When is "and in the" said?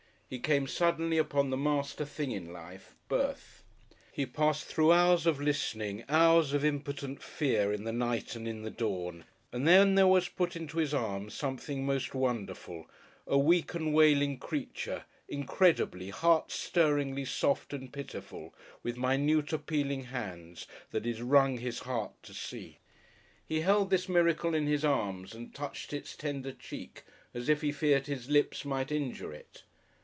8.37-8.69